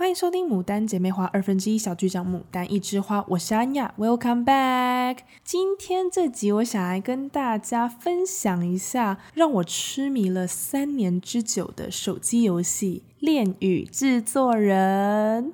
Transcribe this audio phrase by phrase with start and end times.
[0.00, 5.18] 欢迎收听《牡丹姐妹花》二分之一小剧场《牡丹一枝花》，我是安雅，Welcome back。
[5.44, 15.52] 今天这集我想来跟大家分享一下让我痴迷了三年之久的手机游戏《恋与制作人》。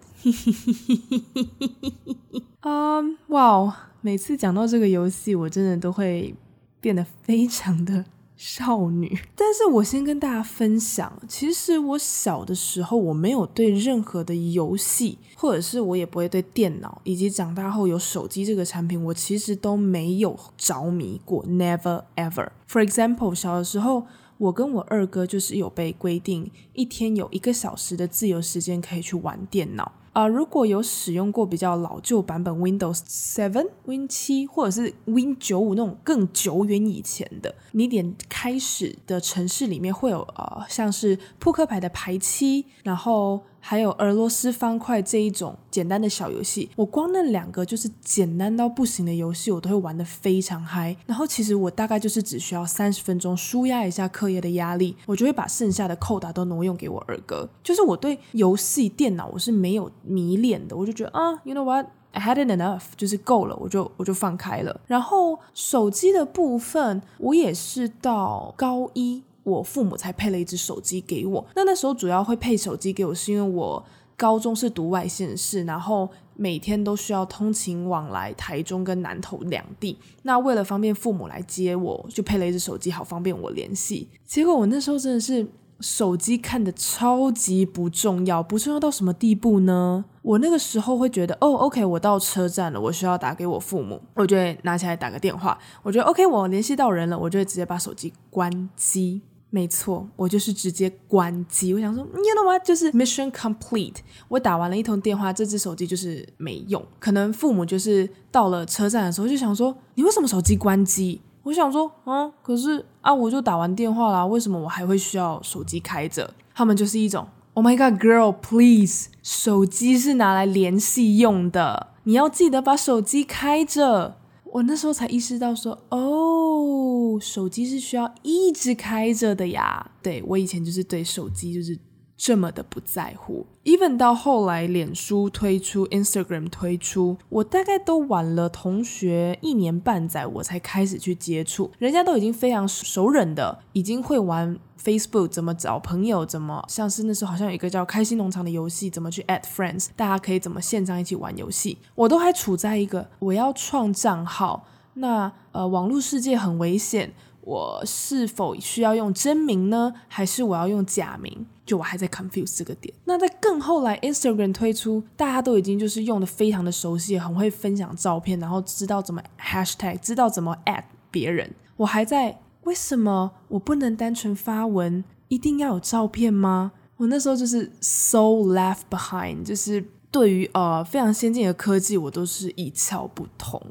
[2.63, 6.33] 嗯，哇，每次讲到这个游戏，我真的都会
[6.81, 8.05] 变得非常的。
[8.37, 22.49] 少女， 但是我先跟大家分享，其实我小的时候我没有对任何的游戏，或者是我也不会对电脑，以及长大后有手机这个产品，我其实都没有着迷过，never ever。
[22.69, 24.07] For example，小的时候，
[24.39, 29.93] 我跟我二哥就是有被规定一天有一个小时的自由时间可以去玩电脑。
[30.17, 43.43] 啊、如果有使用过比较老旧版本 Windows Seven、Win 七或者是 Win 九五那种更久远以前的，你点开始的城市里面会有呃，像是扑克牌的牌七，然后。
[43.61, 50.97] 还有俄罗斯方块这一种简单的小游戏，我光那两个就是简单到不行的游戏，我都会玩得非常嗨。
[51.05, 57.49] 然后其实我大概就是只需要三十分钟舒压一下课业的压力，我就会把剩下的扣打都挪用给我二哥。
[57.65, 64.81] 就是我对游戏电脑我是没有迷恋的，我就觉得啊，you know what，I had it enough，就是够了，我就我就放开了。
[64.87, 69.25] 然后手机的部分，我也是到高一。
[69.47, 71.47] 我父母才配了一只手机给我。
[71.55, 73.85] 那那时候主要会配手机给我，是因为我
[74.17, 79.97] 高中是读外县市，然后每天都需要通勤往来台中跟南投两地。
[80.23, 84.09] 那为了方便父母来接我，就配了一只手机，好方便我联系。
[84.25, 85.47] 结果我那时候真的是
[85.79, 90.05] 手机看得超级不重要，不重要到什么地步呢？
[90.23, 95.57] 我那个时候会觉得，哦，OK，我到车站了，我需要打给我父母，我就会拿起来打个电话。
[95.85, 99.23] 我觉得 OK，我联系到人了，我就会直接把手机关机。
[99.57, 101.73] 没错，我就是直接关机。
[101.73, 102.59] 我想说，你知道吗？
[102.59, 103.95] 就是 mission complete。
[104.29, 106.85] 我打完了一通电话，这只手机就是没用。
[107.01, 111.23] 可能父母就是到了车站的时候就想说，你为什么手机关机？
[111.45, 116.35] 我想说，嗯，可是啊，我就打完电话啦，为什么我还会需要手机开着？
[116.55, 124.17] 他们就是一种，Oh my God, girl, please，手机是拿来联系用的，你要记得把手机开着。
[124.53, 129.91] 我那时候才意识到说，哦，手机是需要一直开着的呀。
[130.03, 131.79] 对，我以前就是对手机就是
[132.17, 133.47] 这么的不在乎。
[133.65, 141.71] Even 到后来，脸书推出，Instagram 推出，我大概都晚了同学一年半载，我才开始去接触。
[141.79, 144.59] 人家都已经非常熟稔的，已经会玩。
[144.83, 146.25] Facebook 怎么找朋友？
[146.25, 149.89] 怎么像是那时候好像有一个叫开心农场的游戏，怎么去 add friends？
[149.97, 151.79] 大家可以怎么线上一起玩游戏？
[151.97, 157.13] 我都还处在一个我要创账号，那呃网络世界很危险，
[157.47, 159.95] 我是否需要用真名呢？
[160.09, 161.47] 还是我要用假名？
[161.65, 162.93] 就我还在 confuse 这个点。
[163.05, 171.55] 那在更后来，Instagram 推出，大家都已经就是用的非常的熟悉，很会分享照片，然后知道怎么 hashtag，知道怎么 at 别人。
[171.77, 172.41] 我还在。
[172.65, 175.05] 为什么我不能单纯发文？
[175.29, 176.73] 一定要有照片吗？
[176.97, 183.63] 我那时候就是 so left behind，就是对于呃非常先进的科技，我都是一窍不通。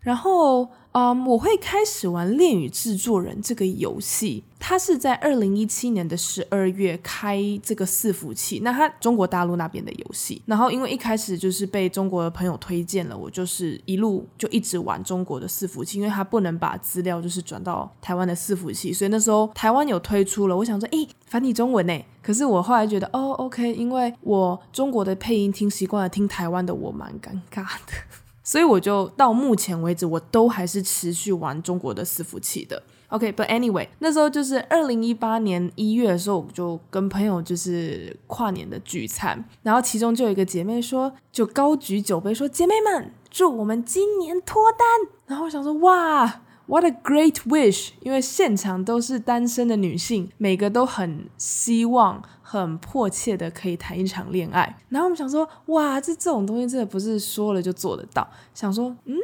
[0.00, 0.68] 然后。
[0.94, 4.44] 嗯我会开始玩《恋与制作人》这个游戏。
[4.60, 10.40] 它是在二零一七年的十二月开这个伺服器，那它中国大陆那边的游戏。
[10.46, 22.00] 然后因为一开始就是被中国的朋友推荐了，我就是一路就一直玩中国的伺服器，因为它不能把资料就是转到台湾的伺服器，所以那时候台湾有推出了，我想说，诶，繁体中文呢？
[22.22, 28.23] 可是我后来觉得，哦，OK，因为我中国的配音听习惯了，听台湾的我蛮尴尬的。
[28.44, 32.80] 所以我就到目前为止，我都还是持续玩中国的伺服器的。
[33.08, 44.86] OK，but、anyway，那时候就是二零一八年一月的时候，我就跟朋友就是跨年的聚餐，然后其中就有一个姐妹说，就高举酒杯说：“姐妹们，祝我们今年脱单。”
[45.26, 47.90] 然后我想说：“哇。” What a great wish！
[48.00, 54.78] 因为现场都是单身的女性，每个都很希望、很迫切的可以谈一场恋爱。
[54.88, 58.26] 然后我们想说，哇，这这种东西真的不是说了就做得到。
[58.54, 59.14] 想说，嗯，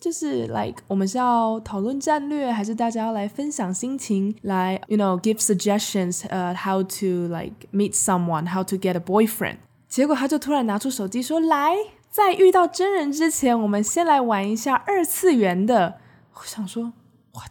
[0.00, 9.58] 就是 like 我们是要讨论战略，还是大家要来分享心情，来 you know give suggestions，呃、uh，how to like meet someone，how to get a boyfriend。
[9.88, 11.76] 结果他就突然拿出手机说，来，
[12.10, 15.98] 在遇到真人之前，我们先来玩一下二次元的。
[16.40, 16.92] 我想说
[17.32, 17.50] ，what？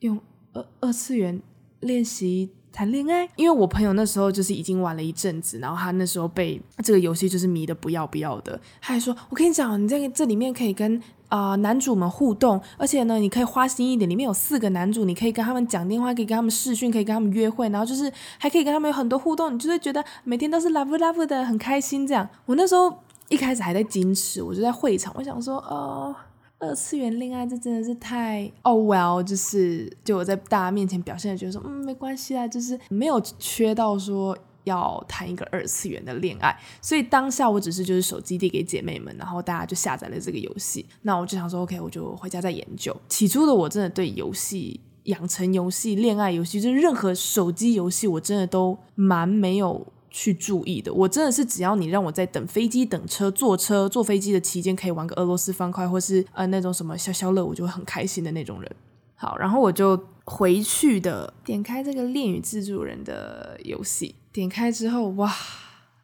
[0.00, 0.18] 用
[0.52, 1.40] 二二次元
[1.80, 3.28] 练习谈恋爱？
[3.36, 8.58] 因为我朋友那时候就是已经玩了一阵子，然后他那时候被这个游戏就是迷得不要不要的。
[8.80, 22.28] 他还说，我跟你讲，你在这里面可以跟啊、男主们互动，而且呢，你可以花心一点，里面有四个男主，你可以跟他们讲电话，可以跟他们视讯，可以跟他们约会，然后就是还可以跟他们有很多互动，你就会觉得每天都是 love love 的，很开心这样。
[22.44, 22.92] 我那时候
[23.28, 26.14] 一开始还在矜持，我就在会场，我想说，哦。
[26.62, 42.96] 二次元恋爱这真的是太哦、，Well，就是就我在大家面前表现的，觉得说嗯没关系啊，就是没有缺到说要谈一个二次元的恋爱，所以当下我只是就是手机递给姐妹们，然后大家就下载了这个游戏，那我就想说 OK，我就回家再研究。
[43.08, 49.84] 起初的我真的对游戏、养成游戏、恋爱游戏，就是任何手机游戏，我真的都蛮没有。
[50.14, 58.76] 去注意的，我真的是只要你让我在等飞机、等车、坐车、坐飞机的期间，可以玩个俄罗斯方块，或是呃那种什么消消乐，我就会很开心的那种人。
[59.14, 65.32] 好，然后我就回去的点开这个《恋与制作人》的游戏，点开之后，哇，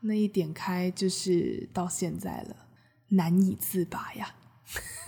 [0.00, 2.56] 那一点开就是到现在了，
[3.08, 4.34] 难以自拔呀！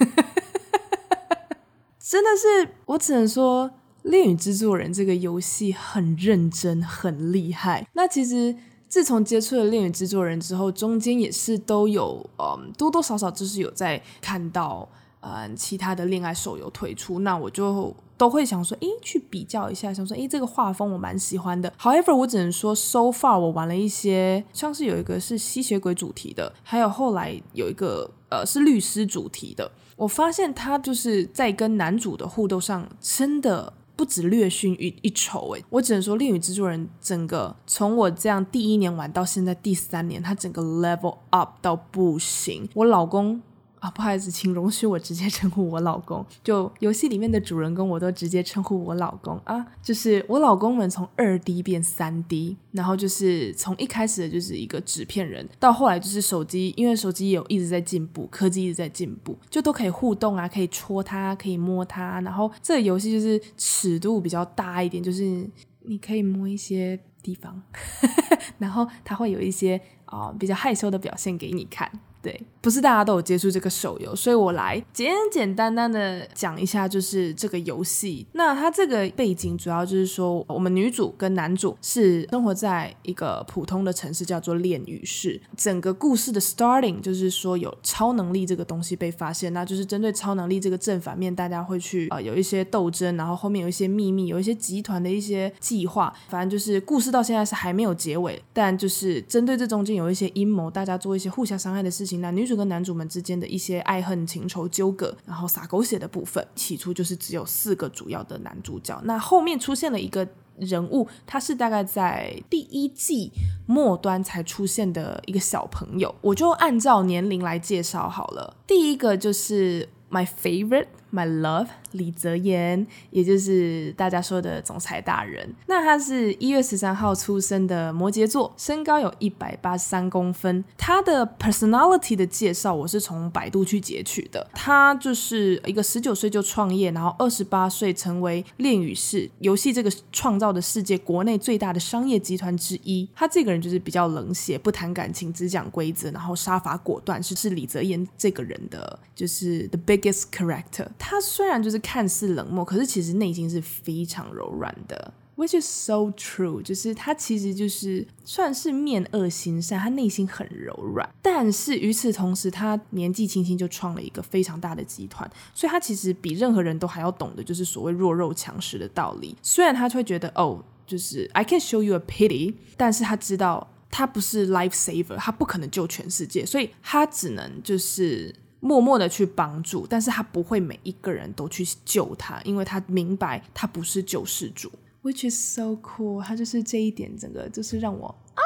[1.98, 3.70] 真的是，我只能说，
[4.02, 7.88] 《恋与制作人》这个游戏很认真，很厉害。
[7.94, 8.54] 那其实。
[8.90, 14.86] 自从接触了恋与制作人之后，中间也是都有，嗯，多多少少就是有在看到，
[15.20, 21.72] 嗯，其他的恋爱手游推出，那我就都会想说，诶，去比较一下，想说，诶，这个画风我蛮喜欢的。
[21.80, 33.72] However，我只能说，so far 我玩了一些，像是有一个是吸血鬼主题的，还有后来有一个，呃，是律师主题的，我发现他就是在跟男主的互动上，真的。
[34.00, 42.66] 不止略逊于一筹诶，我只能说《恋与制作人》整个从我这样第一年玩到现在第三年，他整个 level up 到不行。
[42.72, 43.42] 我老公。
[43.80, 46.24] 啊，不好意思，请容许我直接称呼我老公。
[46.44, 49.66] 就游戏里面的主人公，我都直接称呼我老公啊。
[49.82, 62.20] 就是我老公们从二 D 变三 D，然后就是从一开始的就是一个纸片人，到后来就是手机，因为手机有一直在进步，科技一直在进步，就都可以互动啊，可以戳它，可以摸它。
[62.20, 65.48] 然后这个游戏就是尺度比较大一点，就是
[65.84, 67.62] 你可以摸一些地方，
[68.58, 71.90] 然后它会有一些啊、比较害羞的表现给你看。
[72.22, 78.26] 对，不是大家都有接触这个手游，所以我来简简单单的讲一下，就是这个游戏。
[78.32, 85.40] 那它这个背景主要就是说，我们女主跟男主是生活在一个普通的城市，叫做炼狱市。
[85.56, 96.12] 整个故事的 starting 就是说有超能力这个东西被发现，那就是针对超能力这个正反面，大家会去呃有一些斗争，然后后面有一些秘密，有一些集团的一些计划。
[96.28, 102.09] 反正就是故事到现在是还没有结尾，但就是针对这中间有一些阴谋，大家做一些互相伤害的事情。
[102.18, 109.00] 男女主跟男主们之间的一些爱恨情仇纠葛，然后撒狗血的部分，起初就是只有四个主要的男主角。
[109.04, 110.26] 那后面出现了一个
[110.58, 113.30] 人物，他是大概在第一季
[113.66, 118.56] 末端才出现的一个小朋友，我就按照年龄来介绍好了。
[118.66, 120.86] 第一个就是 my favorite。
[121.12, 125.52] My love，李泽言，也就是大家说的总裁大人。
[125.66, 130.64] 那他是一月十三号出生的摩羯座，身高有一百八十三公分。
[130.78, 134.48] 他的 personality 的介绍，我是从百度去截取的。
[134.54, 143.08] 他就是一个十九岁就创业，然后二十八岁成为恋与市游戏这个创造的世界国内最大的商业集团之一。
[143.16, 150.86] 他这个人就是比较冷血，不谈感情，只讲规则，然后杀伐果断，是是李泽言这个人的就是 the biggest character。
[151.00, 156.62] 他虽然就是看似冷漠，可是其实内心是非常柔软的，which is so true。
[156.62, 161.08] 就是他其实就是算是面恶心善，他内心很柔软。
[161.22, 169.34] 但是与此同时，他年纪轻轻就创了一个非常大的集团，所以他其实比任何人都还要懂得就是所谓弱肉强食的道理。
[169.42, 178.34] 虽然他会觉得哦，就是 I can show you a pity，但是他知道他不是 life saver，他不可能救全世界，所以他只能就是。
[178.60, 184.70] 默默的去帮助，但是他不会每一个人都去救他，因为他明白他不是救世主
[185.02, 186.22] ，which is so cool。
[186.22, 188.42] 他就是这一点，整个就是让我啊，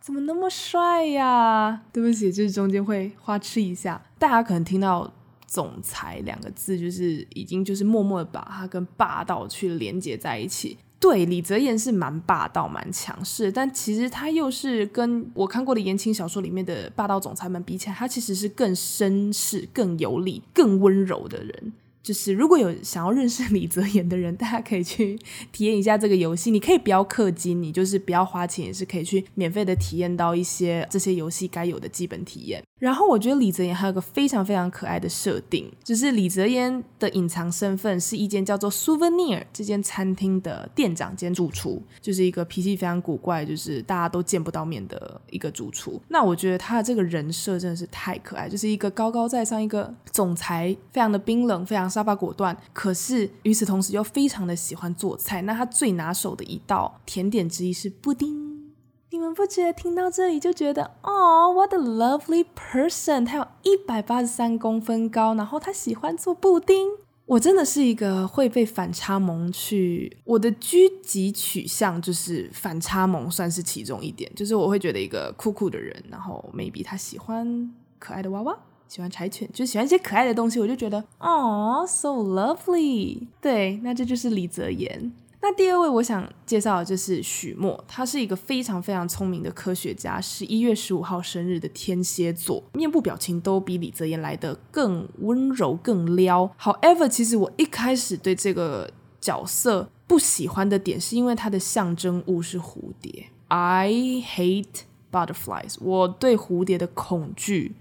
[0.00, 1.82] 怎么那么帅呀？
[1.92, 4.00] 对不起，就是中间会花痴一下。
[4.18, 5.12] 大家可能听到
[5.46, 10.78] “总裁”两个字，就是已经就是默默的把他跟霸道去连接在一起。
[10.98, 21.72] 对，李泽言是蛮霸道、蛮强势，但其实他又是跟我看过的言情小说里面的霸道总裁们比起来，他其实是更绅士、更有礼、更温柔的人。
[22.06, 25.18] 就是如果有想要认识李泽言的人， 大家可以去
[25.50, 26.52] 体验一下这个游戏。
[26.52, 32.62] 你可以不要氪金，你就是不要花钱，也是可以去免费的体验到一些这些游戏该有的基本体验。
[32.78, 46.00] 然后我觉得李泽言还有个非常非常可爱的设定，就是李泽言的隐藏身份是一间叫做 Souvenir 这间餐厅的店长兼主厨，就是一个脾气非常古怪，就是大家都见不到面的一个主厨。
[46.08, 51.90] 那我觉得他的这个人设真的是太可爱，就是一个高高在上一个总裁，非常的冰冷，非常。
[51.96, 55.40] 杀伐果断，可是与此同时又非常的喜欢做菜。
[55.42, 58.74] 那他最拿手的一道甜点之一是布丁。
[59.10, 63.24] 你们不觉得听到这里就觉得哦，what a lovely person！
[63.24, 66.76] 他有一百八十三公分高，然后他喜欢做布丁。
[67.24, 74.30] 我真的是一个会被反差萌去，我的狙击取向就是反差萌，算是其中一点。
[74.36, 78.56] 就是我会觉得一个酷酷的人，然后 maybe 他喜欢可爱的娃娃。
[78.88, 83.26] 喜欢柴犬，就喜欢一些可爱的东西，我就觉得哦，so lovely。
[83.40, 85.12] 对，那这就是李泽言。
[85.42, 96.50] 那第二位我想介绍的就是许墨，他是一个非常非常聪明的科学家，十一月十五号生日的天蝎座，面部表情都比李泽言来得更温柔、更撩。
[96.58, 98.90] However，其实我一开始对这个
[99.20, 103.26] 角色不喜欢的点，是因为它的象征物是蝴蝶。
[103.48, 107.76] I hate butterflies，我对蝴蝶的恐惧。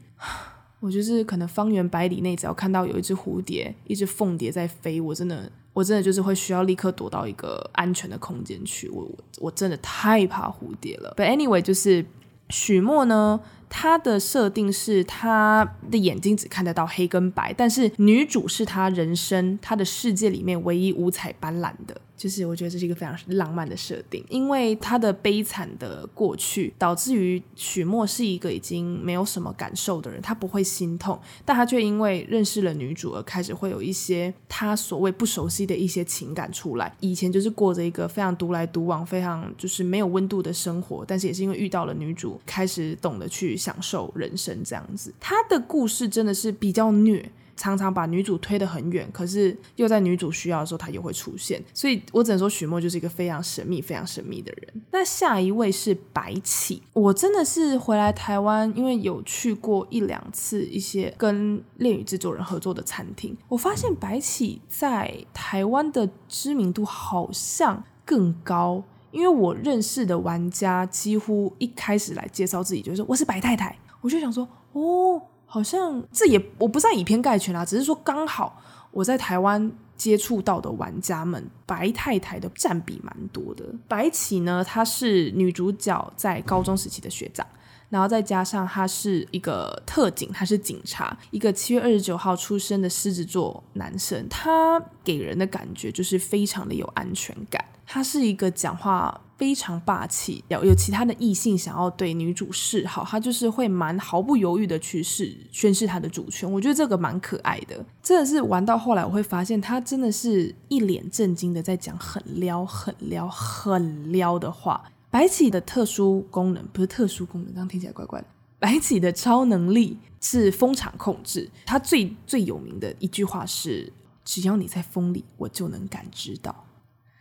[0.86, 8.88] 我就是可能方圆百里内，只要看到有一只蝴蝶、一只凤蝶在飞，我真的，我真的就是会需要立刻躲到一个安全的空间去。
[8.89, 11.15] 我我我真的太怕蝴蝶了。
[11.18, 12.06] But anyway，就是
[12.50, 13.42] 许墨呢。
[13.68, 36.95] 他的设定是他的眼睛只看得到黑跟白，但是女主是他人生他的世界里面唯一五彩斑斓的，就是我觉得这是一个非常浪漫的设定，因为他的悲惨的过去导致于许墨是一个已经没有什么感受的人，他不会心痛，但他却因为认识了女主而开始会有一些他所谓不熟悉的一些情感出来。
[37.00, 43.55] 以前就是过着一个非常独来独往、非常就是没有温度的生活，但是也是因为遇到了女主，开始懂得去。
[43.65, 51.63] 享受人生这样子，他的故事真的是比较虐，常常把女主推得很远，可是又在女主需要的时候，他又会出现。
[51.74, 54.81] 所以我只能说，许墨就是一个非常神秘、非常神秘的人。
[54.91, 68.83] 那下一位是白起，我真的是回来台湾，因为有去过一两次一些跟恋与制作人合作的餐厅，我发现白起在台湾的知名度好像更高。
[69.12, 78.62] 因为我认识的玩家几乎一开始来介绍自己就是说我是白太太，我就想说哦，好像这也我不是以偏概全啦，只是说刚好
[78.92, 83.66] 我在台湾接触到的玩家们，白太太的占比蛮多的。
[83.88, 87.46] 白起呢，她是女主角在高中时期的学长。
[87.88, 97.64] 然后再加上他是一个特警，他是警察，一个七月二十九号出生的狮子座男生，他给人的感觉就是非常的有安全感。
[97.86, 106.50] 他是一个讲话非常霸气，有有其他的异性想要对女主示好，他就是会蛮毫不犹豫的去示宣示他的主权。
[106.51, 114.84] 我觉得这个蛮可爱的，真的是玩到后来我会发现他真的是一脸震惊的在讲很撩、很撩、很撩的话。
[115.12, 118.27] 白起的特殊功能不是特殊功能，这样听起来怪怪的。
[118.60, 123.92] 白起的超能力是风场控制，他最最有名的一句话是
[124.25, 126.56] ：“只要你在风里，我就能感知到。”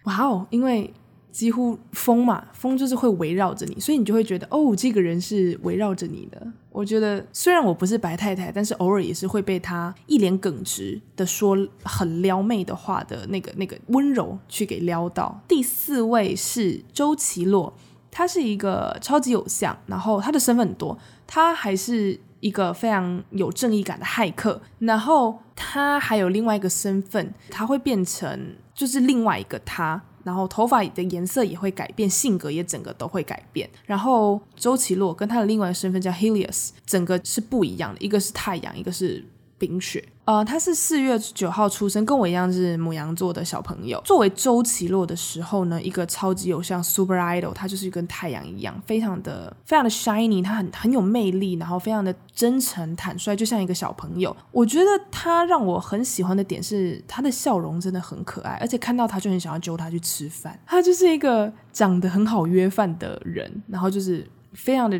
[0.05, 0.93] 哇哦，因为。
[1.35, 6.41] 几乎风嘛，风就是会围绕着你，所以你就会觉得哦，这个人是围绕着你的。
[6.71, 15.41] 我觉得虽然我不是白太太，但是偶尔也是会被他一脸耿直的说很撩妹的话的那个那个温柔去给撩到。
[15.49, 17.75] 第四位是周棋洛，
[18.13, 20.97] 他是一个超级偶像，然后他的身份很多，
[21.27, 30.03] 他还是一个非常有正义感的骇客，然后他还有另外一个身份，他会变成就是另外一个他。
[30.25, 33.69] 然后头发的颜色也会改变，性格也整个都会改变。
[33.85, 39.23] 然后周棋洛跟他的另外一个身份叫 Helios，整个是不一样的，一个是太阳，一个是
[39.59, 40.05] 冰雪。
[40.27, 44.01] 呃，他是四月九号出生，跟我一样是母羊座的小朋友。
[44.07, 54.35] 作为周棋洛的时候呢，一个超级偶像 Super Idol，他就是跟太阳一样，非常的非常的 shiny，他很很有魅力，然后非常的真诚坦率，就像一个小朋友。
[54.51, 60.59] 我觉得他让我很喜欢的点是他的笑容真的很可爱，而且看到他就很想要揪他去吃饭。
[60.65, 64.99] 他就是一个长得很好约饭的人，然后就是非常的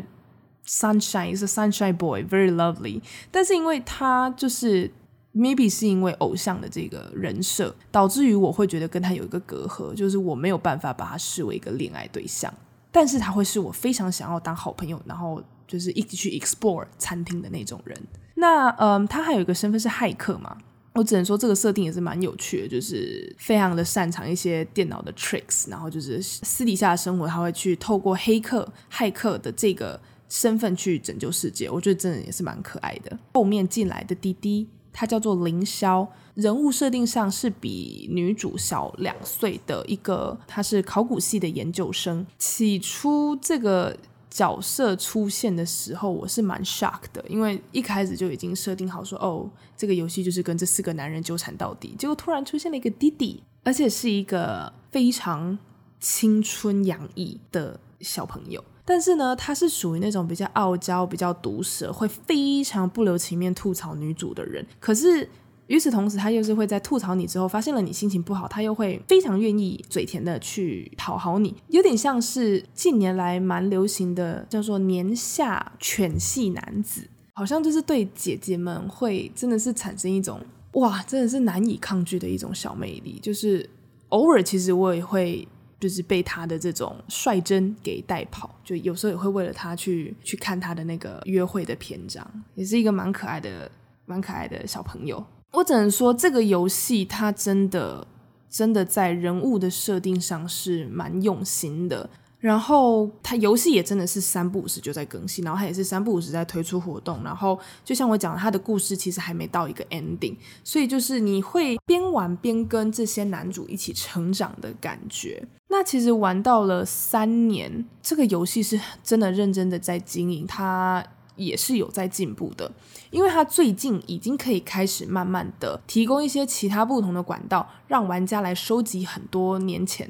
[0.67, 3.01] sunshine，is a sunshine boy，very lovely。
[3.31, 4.91] 但是因为他就是。
[5.37, 12.53] Maybe 是因为偶像的这个人设，导致于我会觉得跟他有一个隔阂，就是我没有办法把他视为一个恋爱对象，
[12.89, 18.01] 但是他会是我非常想要当好朋友，然后就是一起去 explore 餐厅的那种人。
[18.35, 20.57] 那嗯，他还有一个身份是骇客嘛，
[20.93, 29.99] 我只能说这个设定也是蛮有趣的，就是非常的擅长一些电脑的 tricks，然后就是私底下的生活他会去透过黑客、骇客的这个
[30.35, 33.17] 身份去拯救世界，我觉得真的也是蛮可爱的。
[33.33, 42.25] 后面进来的滴滴，他叫做凌霄，人物设定上是比女主小两岁的一个，他是考古系的研究生。
[42.37, 43.97] 起初这个。
[44.27, 51.95] 角色出现的时候，我是蛮 shock 的，因为一开始就已经设定好说，哦，这个游戏就是跟这四个男人纠缠到底。
[51.97, 55.57] 结果突然出现了一个弟弟，而且是一个非常
[56.01, 58.61] 青春洋溢的小朋友。
[58.85, 64.65] 但是呢，他是属于那种比较傲娇、比较毒舌，会非常不留情面吐槽女主的人。
[64.79, 65.27] 可是。
[65.67, 77.01] 与此同时，他又是会在吐槽你之后，发现了你心情不好，他又会非常愿意嘴甜的去讨好你，有点像是近年来蛮流行的叫做年下犬系男子，
[77.33, 80.39] 好像就是对姐姐们会真的是产生一种
[80.73, 83.17] 哇，真的是难以抗拒的一种小魅力。
[83.19, 83.67] 就是
[84.09, 85.47] 偶尔其实我也会
[85.79, 93.69] 就是被他的这种率真给带跑，就有时候也会为了他去去看他的那个约会的篇章，也是一个蛮可爱的
[94.05, 95.23] 蛮可爱的小朋友。
[95.51, 98.05] 我只能说，这个游戏它真的
[98.49, 102.09] 真的在人物的设定上是蛮用心的。
[102.45, 107.19] 然后它游戏也真的是三不五时就在更新，然后它也是三不五时在推出活动。
[107.23, 115.43] 然后就像我讲的，它的故事其实还没到一个 ending，所以就是你会边玩边跟这些男主一起成长的感觉。
[115.69, 121.03] 那其实玩到了三年，这个游戏是真的认真的在经营它。
[121.37, 122.71] 也是有在进步的，
[123.11, 130.09] 因为它最近已经可以开始慢慢的提供一些其他不同的管道，让玩家来收集很多年前，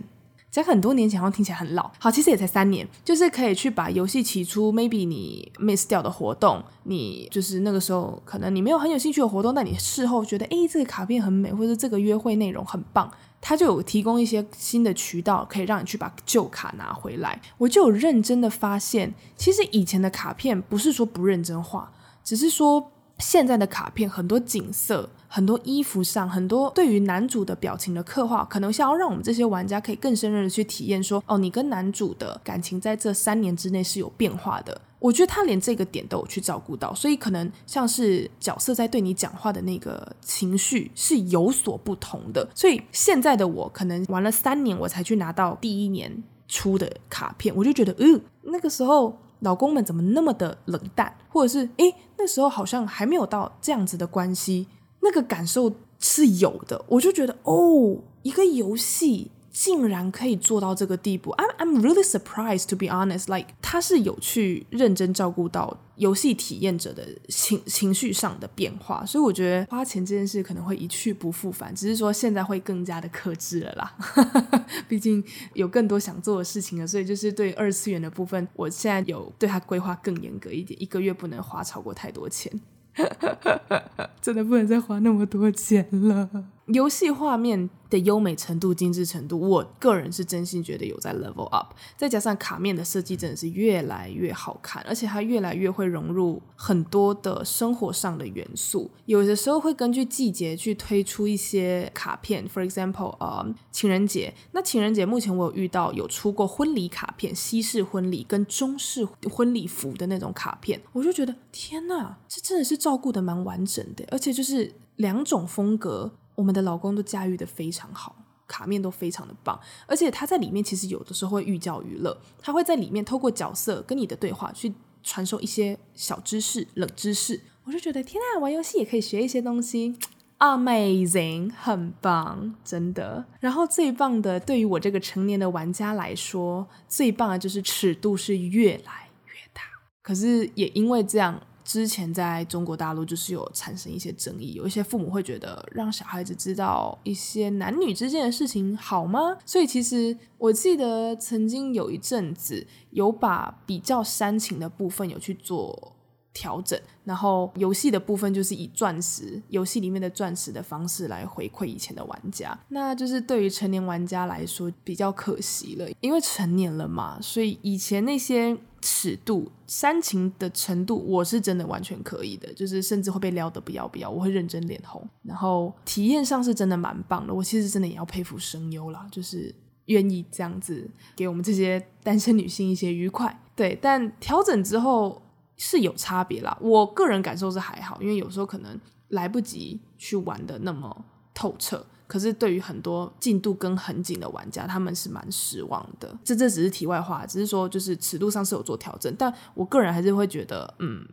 [0.55, 13.11] 在很多年前好像听起来很老，好，其实也才三年，就是可以去把游戏起初 maybe 你 miss 掉的活动，你就是那个时候可能你没有很有兴趣的活动，但你事后觉得，诶，这个卡片很美，或者这个约会内容很棒。
[13.41, 17.37] 他就有提供一些新的渠道，可以让你去把旧卡拿回来。
[17.57, 21.91] 我就有认真的发现，其实以前的卡片不是说不认真画，
[22.23, 34.81] 只是说现在的卡片很多景色、很多衣服上、很多对于男主的表情的刻画，可能想要让我们这些玩家可以更深入的去体验说，哦，你跟男主的感情在这三年之内是有变化的。
[34.99, 42.47] 我觉得他连这个点都有去照顾到，所以可能像是角色在对你讲话的那个情绪是有所不同的。
[42.55, 54.67] 所以现在的我可能玩了三年，我才去拿到第一年出的卡片，我就觉得，嗯，那个时候老公们怎么那么的冷淡，或者是，诶，那时候好像还没有到这样子的关系，
[55.01, 56.83] 那个感受是有的。
[56.87, 59.31] 我就觉得，哦，一个游戏。
[59.55, 63.33] 竟然可以做到这个地步，I'm I'm really surprised to be honest.
[63.33, 73.95] Like 他是有去认真照顾到游戏体验者的情情绪上的变化，所以我觉得花钱这件事可能会一去不复返，只是说现在会更加的克制了啦。
[74.89, 82.51] 毕竟有更多想做的事情了，所以就是对二次元的部分，我现在有对他规划更严格一点，一个月不能花超过太多钱，
[84.21, 86.43] 真的不能再花那么多钱了。
[86.67, 91.75] 游戏画面的优美程度、精致程度，我个人是真心觉得有在 level up。
[91.95, 98.89] 再加上卡面的设计真的是越来越好看，而且它越来越会融入很多的生活上的元素。
[99.05, 104.33] 有的时候会根据季节去推出一些卡片，for example，呃，情人节。
[104.51, 116.13] 那情人节目前我有遇到有出过婚礼卡片，西式婚礼跟中式婚礼服的那种卡片，我就觉得天哪，这真的是照顾得蛮完整的，而且就是两种风格。
[116.35, 127.41] 我们的老公都驾驭得非常好，卡面都非常的棒，而且他在里面其实有的时候会寓教于乐，他会在里面透过角色跟你的对话去传授一些小知识、冷知识。
[127.63, 129.97] 我就觉得天啊，玩游戏也可以学一些东西
[130.39, 133.25] ，Amazing，很棒，真的。
[133.39, 139.61] 然后最棒的，对于我这个成年的玩家来说，最棒的就是尺度是越来越大。
[140.03, 141.41] 可是也因为这样。
[141.65, 149.35] 之前在中国大陆就是有产生一些争议，有一些父母会觉得让小孩子知道一些男女之间的事情好吗？
[149.45, 155.94] 所以其实我记得曾经有一阵子有把比较煽情的部分有去做
[156.35, 168.55] 调整，然后游戏的部分就是以钻石游戏里面的钻石的方式来回馈以前的玩家，那就是对于成年玩家来说比较可惜了，因为成年了嘛，所以以前那些。
[168.81, 175.03] 尺度煽情的程度，我是真的完全可以的，就是甚至会被撩得不要不要，我会认真脸红。
[175.23, 179.51] 然后体验上是真的蛮棒的，我其实真的也要佩服声优啦，就是
[179.85, 183.35] 愿意这样子给我们这些单身女性一些愉快。
[183.55, 185.19] 对，但调整之后
[185.57, 186.57] 是有差别啦。
[186.61, 191.85] 我个人感受是还好，因为有时候可能来不及去玩的那么透彻。
[192.07, 196.15] 可是对于很多进度跟很紧的玩家，他们是蛮失望的。
[196.23, 201.03] 这这只是题外话，只是说就是尺度上是有做调整，但我个人还是会觉得，嗯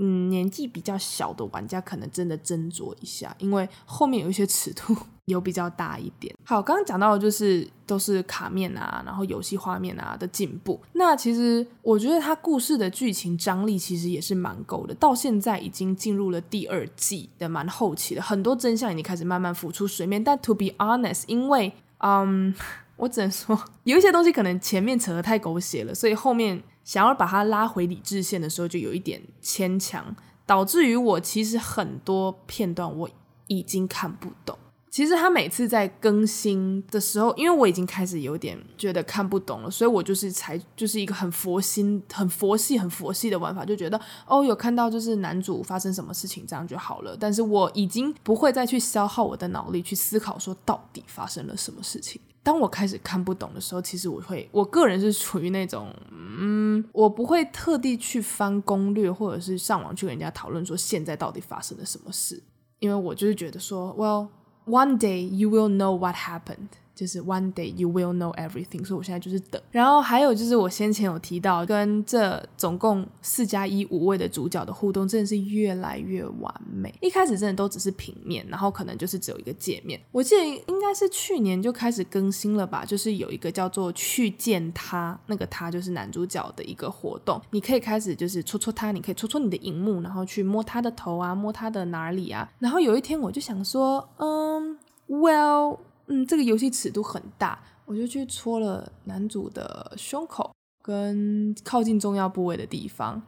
[0.00, 4.96] 嗯，年纪比较小的玩家可能真的斟酌一下，因为后面有一些尺度。
[5.26, 6.34] 有比较大一点。
[6.44, 10.80] 好，刚刚讲到的就是都是卡面啊，然后游戏画面啊的进步。
[10.94, 14.94] 那其实我觉得它故事的剧情张力其实也是蛮够的。
[14.94, 20.24] 到现在已经进入了第二季的蛮后期了，很多真相已经开始慢慢浮出水面。
[20.24, 22.52] 但 to be honest，因为嗯，
[22.96, 30.14] 我只能说有一些东西可能前面扯得太狗血了，所以后面想要把它拉回理智线的时候就有一点牵强，
[30.46, 33.08] 导致于我其实很多片段我
[33.46, 34.58] 已经看不懂。
[34.90, 47.16] 其实他每次在更新的时候，因为我已经开始有点觉得看不懂了，所以我就是才就是一个很佛心、很佛系、很佛系的玩法，就觉得哦，有看到就是男主发生什么事情这样就好了。
[47.16, 52.20] 但是我已经不会再去消耗我的脑力去思考说到底发生了什么事情。
[52.42, 62.42] 当我开始看不懂的时候，其实我会，我个人是处于那种，嗯，我不会特地去翻攻略或者是上网去跟人家讨论说现在到底发生了什么事，
[62.78, 64.28] 因为我就是觉得说，Well。
[64.66, 66.68] One day you will know what happened.
[67.00, 69.58] 就是 one day you will know everything，所以我现在就是等。
[69.70, 76.94] 然后还有就是我先前有提到，跟这总共四加一五位的主角的互动真的是越来越完美。
[77.00, 79.98] 一开始真的都只是平面，然后可能就是只有一个界面。
[80.12, 92.46] 我记得应该是去年就开始更新了吧，就是有一个叫做去见他，那个他就是男主角的一个活动，你可以开始就是戳戳他，你可以戳戳你的荧幕，然后去摸他的头啊，摸他的哪里啊。
[92.58, 95.78] 然后有一天我就想说，嗯，well。
[96.10, 103.22] 嗯，这个游戏尺度很大，我就去戳了男主的胸口跟靠近重要部位的地方。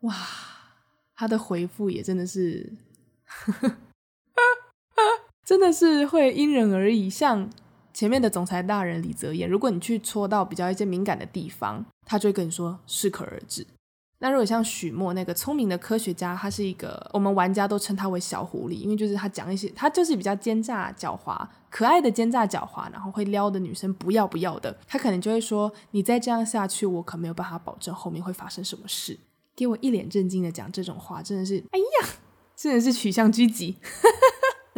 [0.00, 0.14] 哇，
[1.16, 2.70] 他的回复也真的是，
[5.46, 7.08] 真的是会因人而异。
[7.08, 7.48] 像
[7.94, 13.66] 前面的总裁大人李泽言，如果你去戳到比较一些敏感的地方，他就会跟你说适可而止。
[14.20, 29.16] 那如果像许墨那个聪明的科学家，他是一个我们玩家都称他为小狐狸，因为就是他讲一些，他就是比较奸诈狡猾、可爱的奸诈狡猾，然后会撩的女生不要不要的，他可能就会说：“你再这样下去，我可没有办法保证后面会发生什么事。”
[29.54, 32.08] 给我一脸震惊的讲这种话，真的是，哎呀，
[32.56, 33.76] 真的是取向狙击。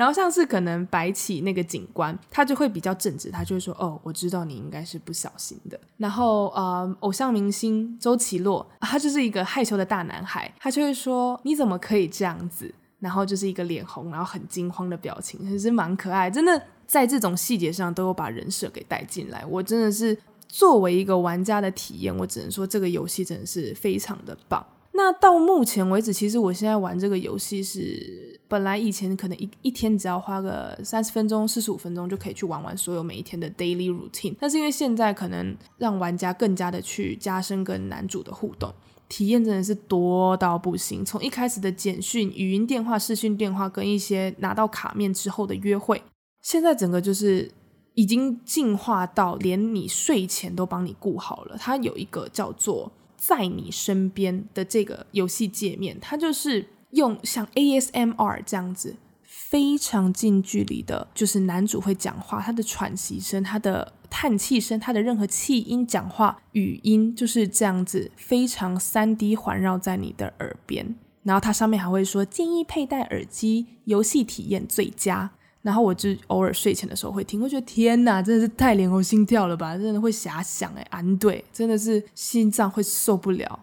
[0.00, 16.30] 然后像是可能白起那个警官，他就会比较正直，他就会说：“哦，我知道你应该是不小心的。”然后呃，偶像明星周奇洛，他就是一个害羞的大男孩，他就会说：“你怎么可以这样子？”然后就是一个脸红，然后很惊慌的表情，其实蛮可爱。
[16.30, 19.44] 真的在这种细节上都有把人设给带进来。
[19.44, 20.16] 我真的是
[20.48, 24.66] 作为一个玩家的体验，我只能说这个游戏真的是非常的棒。
[24.92, 38.74] 那到目前为止，其实我现在玩这个游戏是，本来以前可能一一天只要花个三十分钟、四十五分钟就可以去玩完所有每一天的 daily routine，但是因为现在可能让玩家更加的去加深跟男主的互动
[39.08, 41.04] 体验，真的是多到不行。
[41.04, 46.02] 从一开始的简讯、语音电话、视讯电话，跟一些拿到卡面之后的约会，
[46.42, 47.48] 现在整个就是
[47.94, 51.56] 已经进化到连你睡前都帮你顾好了。
[51.56, 52.90] 它有一个叫做。
[53.22, 75.30] 在你身边的这个游戏界面，它就是用像 ASMR 这样子非常近距离的，就是男主会讲话，他的喘息声、他的叹气声、他的任何气音、讲话语音就是这样子，非常 3D 环绕在你的耳边，然后它上面还会说建议佩戴耳机，游戏体验最佳。
[75.62, 83.60] 然后我就偶尔睡前的时候会听，我觉得天哪，真的是太脸红心跳了吧，真的会遐想哎，安对，真的是心脏会受不了。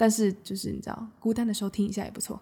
[0.00, 2.40] 但是就是你知道，孤单的时候听一下也不错。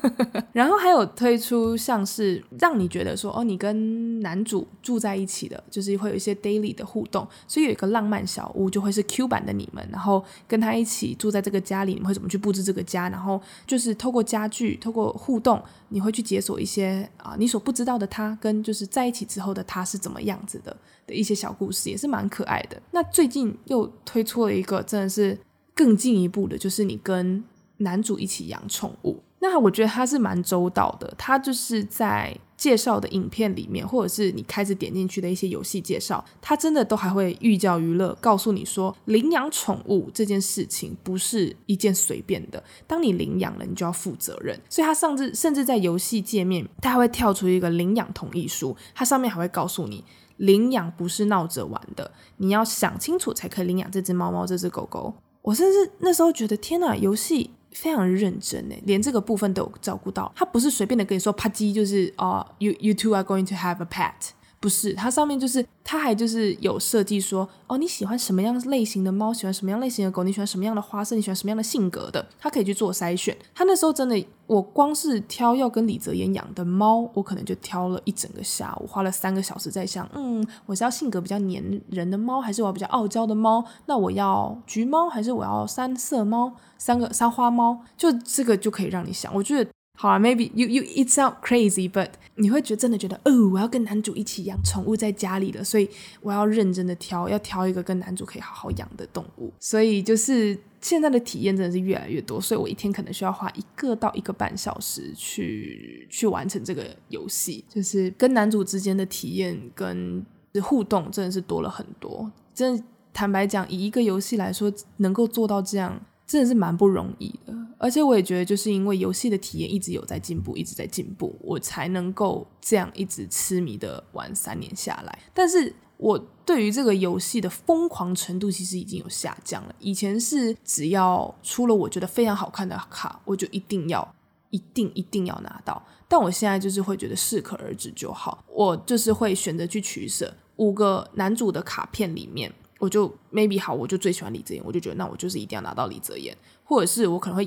[0.52, 13.08] 然后还有推出像是让你觉得说哦，你跟男主住在一起的，就是会有一些 daily 的互动，所以有一个浪漫小屋就会是 Q 版的你们，然后跟他一起住在这个家里，你会怎么去布置这个家？
[13.08, 22.80] 然后就是透过家具，透过互动，你会去解锁一些啊你所不知道的他跟就是在一起之后的他是怎么样子的的一些小故事，也是蛮可爱的。
[22.90, 25.38] 那最近又推出了一个，真的是。
[25.80, 27.42] 更进一步的就是你跟
[27.78, 31.14] 男主一起养宠物，那我觉得他是蛮周到的。
[31.16, 42.62] 他就是在介绍的影片里面，或者是你开始点进去的一些游戏介绍，他真的都还会寓教于乐，告诉你说领养宠物这件事情不是一件随便的。
[42.86, 44.60] 当你领养了，你就要负责任。
[44.68, 50.04] 所以他甚至甚至在游戏界面，他还会跳出一个领养同意书，它上面还会告诉你，
[50.36, 55.14] 领养不是闹着玩的，你要想清楚才可以领养这只猫猫、这只狗狗。
[55.42, 60.30] 我甚至那时候觉得，天哪，游戏非常认真诶，连这个部分都有照顾到。
[60.36, 64.30] 他不是随便的跟你说，啪叽就是啊、，You you two are going to have a pet。
[64.60, 73.34] 不是，它上面就是，它还就是有设计说，哦，你喜欢什么样类型的猫，喜欢什么样类型的狗，你喜欢什么样的花色，你喜欢什么样的性格的，它可以去做筛选。
[73.54, 83.64] 它那时候真的，我光是挑要跟李泽言养的猫，我可能就挑了一整个下午，花了三个小时在想，嗯，我是要性格比较黏人的猫，还是我要比较傲娇的猫？
[83.86, 86.52] 那我要橘猫，还是我要三色猫？
[86.76, 89.34] 三个三花猫，就这个就可以让你想。
[89.34, 89.70] 我觉得。
[90.00, 95.86] 好啊，maybe you you it sound crazy，but 你会觉得真的觉得，哦，我要跟男主一起养宠物在家里了，所以
[96.22, 99.52] 我要认真的挑，要挑一个跟男主可以好好养的动物。
[99.60, 110.24] 所以就是现在的体验真的是越来越多，所以我一天可能需要花一个到一个半小时去去完成这个游戏，就是跟男主之间的体验跟
[110.62, 112.32] 互动真的是多了很多。
[112.54, 112.82] 真的
[113.12, 116.00] 坦白讲，以一个游戏来说，能够做到这样。
[116.26, 125.18] 真的是蛮不容易的，而且我也觉得，就是因为游戏的体验一直有在进步，一直在进步，我才能够这样一直痴迷的玩三年下来。
[125.32, 129.74] 但是我对于这个游戏的疯狂程度其实已经有下降了。
[129.78, 134.14] 以前是只要出了我觉得非常好看的卡，我就一定要、
[134.50, 135.82] 一定、一定要拿到。
[136.06, 142.52] 但我现在就是会觉得适可而止就好，我就是会选择去取舍五个男主的卡片里面。
[142.78, 147.46] 我就 maybe 好，我就最喜欢李泽言，我就觉得那我就是一定要拿到李泽言，或者是我可能会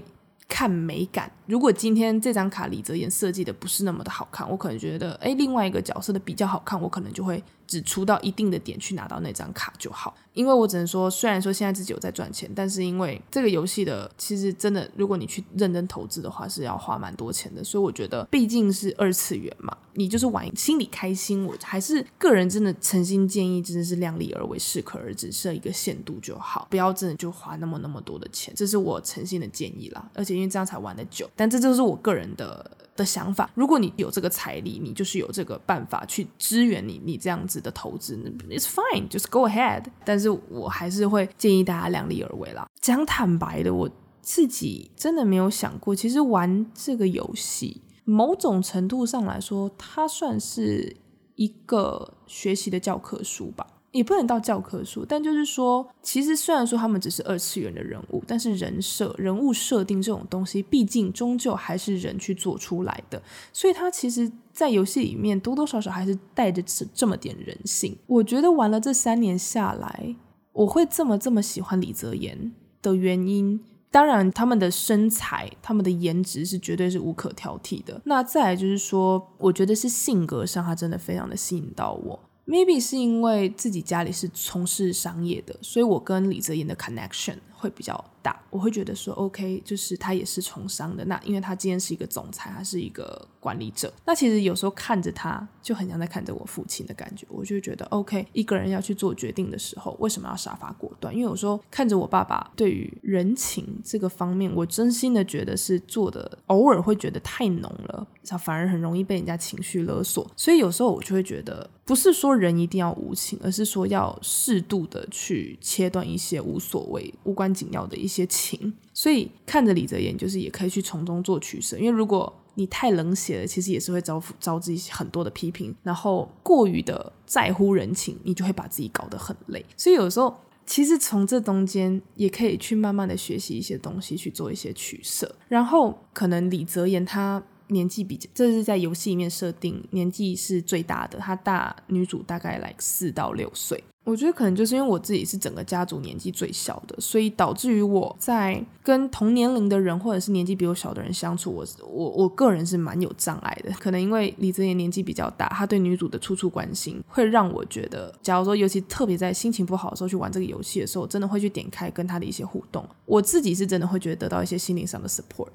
[0.53, 1.31] 看美感。
[1.47, 7.43] 如果今天这张卡李泽言设计的不是那么的好看，我可能觉得哎，另外一个角色的比较好看，我可能就会。
[7.73, 17.63] 只出到一定的点去拿到那张卡就好，因为我只能说，虽然说现在自己有在赚钱，但是因为这个游戏的其实真的，如果你去认真投资的话，是要花蛮多钱的。
[17.63, 30.07] 所以我觉得，毕竟是二次元嘛，你就是玩心里开心，我还是个人真的诚心建议，真的是量力而为，适可而止，设一个限度就好，不要真的就花那么那么多的钱，这是我诚心的建议啦。
[30.13, 32.69] 而且因为这样才玩得久，但这就是我个人的。
[32.95, 38.15] 的想法，如果你有这个财力，你就是有这个办法去支援你，你这样子的投资
[38.49, 39.86] ，It's fine，just go ahead。
[40.06, 42.67] 但是我还是会建议大家量力而为啦。
[42.82, 43.89] 讲坦白的，我
[44.21, 50.95] 自己真的没有想过，其实玩这个游戏，某种程度上来说，它算是
[51.36, 53.67] 一个学习的教科书吧。
[53.93, 63.21] 也不能到教科书，但就是说，其实虽然说他们只是二次元的人物，但是人设、人物设定这种东西，毕竟终究还是人去做出来的，
[63.53, 67.95] 所以他其实，在游戏里面多多少少还是带着这这么点人性。
[68.08, 70.15] 我觉得玩了这三年下来，
[70.53, 72.51] 我会这么这么喜欢李泽言
[72.82, 78.01] 的原因，当然他们的身材、他们的颜值是绝对是无可挑剔的。
[78.06, 82.19] 那再就是说，我觉得是性格上，他真的非常的吸引到我。
[82.45, 91.03] Maybe 是因为自己家里是从事商业的，所以我跟李泽言的 connection 会比较大，我会觉得说 OK，就是他也是从商的。
[91.05, 93.91] 那因为他今天是一个总裁，他是一个管理者。
[94.05, 97.25] 那其实有时候看着他，就很像在看着我父亲的感觉。
[97.29, 101.11] 我就觉得 OK，一个人要去做决定的时候，为什么要杀伐果断？
[101.11, 110.29] 因为有时候看着我爸爸对于人情这个方面，我真心的觉得是做的，偶尔会觉得太浓了，反而很容易被人家情绪勒索。
[110.35, 121.77] 所以有时候我就会觉得，不是说人一定要无情，而是说要适度的去切断一些无所谓、无关紧要的一些情，情所以看着李泽言，就是也可以去从中做取舍。
[121.77, 125.73] 因为如果你太冷血了，其实也是会招招致很多的批评。
[125.82, 129.65] 然后过于的在乎人情，你就会把自己搞得很累。
[129.77, 135.34] 所以有时候，其实从这中间也可以去慢慢的学习一些东西，去做一些取舍。
[135.47, 143.82] 然后可能李泽言他年纪比较，这是在游戏里面设定年纪是最大的，他大女主大概来四到六岁。
[144.05, 153.71] 我觉得可能就是因为我自己是整个家族年纪最小的，所以导致于我在跟同年龄的人或者是年纪比我小的人相处，我我我个人是蛮有障碍的。
[153.79, 162.85] 可能因为李泽言年纪比较大，他对女主的处处关心，会让我觉得，假如说尤其特别在心情不好的时候去玩这个游戏的时候，真的会去点开跟他的一些互动。
[163.05, 165.47] 我自己是真的会觉得得到一些心灵上的 support。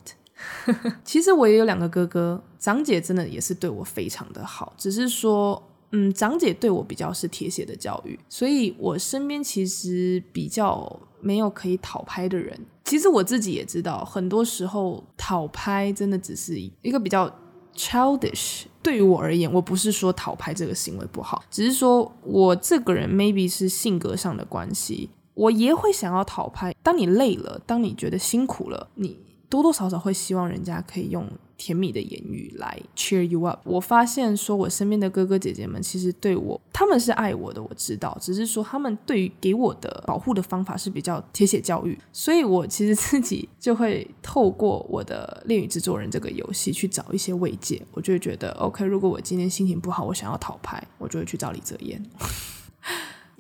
[1.05, 5.63] 其实我也有两个哥哥，长姐真的也是对我非常的好，只是说。
[5.93, 12.59] 嗯，长姐对我比较是铁血的教育，所以我身边其实比较没有可以讨拍的人。
[12.85, 17.31] 其实我自己也知道，很多时候讨拍真的只是一个比较
[17.75, 18.65] childish。
[18.83, 26.75] 对于我而言，我不是说讨拍这个行为不好，只是说我这个人 maybe 是性格上的关系，我也会想要讨拍。
[26.83, 29.19] 当你累了，当你觉得辛苦了，你。
[29.51, 31.27] 多多少少会希望人家可以用
[31.59, 33.61] 甜蜜的言语来 cheer you up。
[33.65, 47.83] 我发现说，我身边的哥哥姐姐们其实对我，他们是爱我的，我知道，只是说他们对于给我的保护的方法是比较铁血教育，所以我其实自己就会透过我的恋与制作人这个游戏去找一些慰藉。
[47.93, 52.01] 我就会觉得，OK，如果我今天心情不好，我想要讨拍，我就会去找李泽言。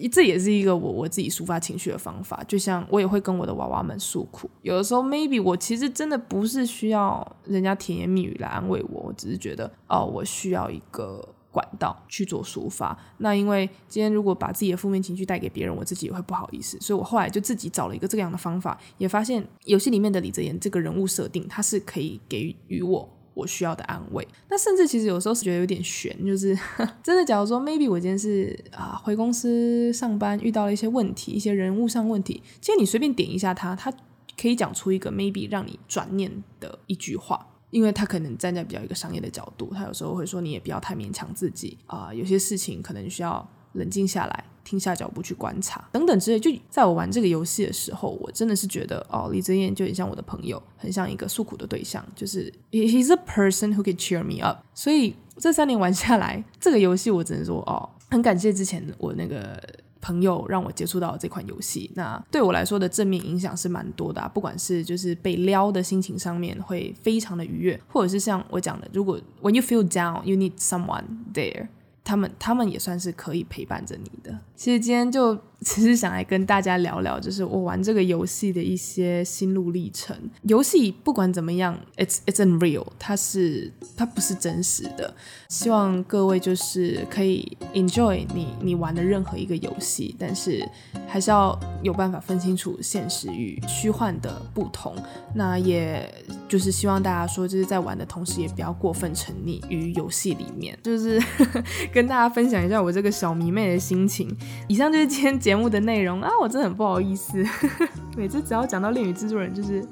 [0.07, 4.49] 这也是一个我我自己抒发情绪的方法，就像我也会跟我的娃娃们诉苦。
[4.63, 12.97] 有的时候，maybe 我其实真的不是需要人家甜言蜜语来安慰我，我只是觉得哦，我需要一个管道去做抒发。
[13.17, 23.09] 那因为今天如果把自己的负面情绪带给别人，我自己也会不好意思，所以我后来就自己找了一个这样的方法，也发现游戏里面的李泽言这个人物设定，他是可以给予我。
[23.39, 26.59] 我需要的安慰，那甚至其实有时候是觉得有点悬，就是
[27.01, 27.25] 真的。
[27.25, 33.93] 假如说 maybe 我今天是啊回公司上班遇到了一些问题，一些人物上问题，其实你随便点一下他，他
[34.41, 44.45] 可以讲出一个 maybe 让你转念的一句话，因为他可能站在比较一个商业的角度，他有时候会说你也不要太勉强自己啊，有些事情可能需要冷静下来。
[44.69, 46.39] 停下脚步去观察，等等之类。
[46.39, 54.59] 就在我玩这个游戏的时候，我真的是觉得哦，李泽言就很像我的朋友，很像一个诉苦的对象，就是 he's a person who can cheer me up。
[54.75, 59.59] 所以这三年玩下来，这个游戏我只能说哦，很感谢之前我那个
[60.03, 61.91] 朋友让我接触到这款游戏。
[61.95, 71.69] 那对我来说的正面影响是蛮多的啊，不管是就是被撩的心情上面会非常的愉悦，或者是像我讲的，如果 when you feel down, you need someone there。
[72.09, 74.39] 他们他们也算是可以陪伴着你的。
[74.57, 80.17] 其实今天就只是想来跟大家聊聊，就是我玩这个游戏的一些心路历程。
[80.43, 85.13] 游戏不管怎么样，it's it's unreal，它是它不是真实的。
[85.49, 90.65] 希望各位就是可以 enjoy 你你玩的任何一个游戏，但是
[91.09, 94.95] 还是要有办法分清楚现实与虚幻的不同。
[95.35, 96.09] 那也
[96.49, 100.79] 就是希望大家说，就是在玩的同时，也不要过分沉溺于游戏里面。
[100.83, 101.21] 就是
[101.93, 104.35] 跟大家分享一下我这个小迷妹的心情。
[104.69, 107.43] 以上就是今天节目的内容啊，我真的很不好意思，
[108.19, 109.83] 每次只要讲到恋与制作人，就是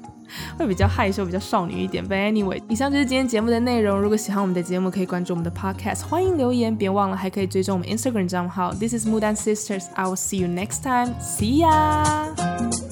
[0.55, 2.07] 会比较害羞，比较少女一点。
[2.07, 3.99] But anyway，以上就是今天节目的内容。
[3.99, 8.71] 如果喜欢我们的节目，可以关注我们的 podcast，欢迎留言，别忘了还可以追踪我们 Instagram 账号。
[8.71, 12.86] This is Mudan Sisters，I will see you next time，see ya。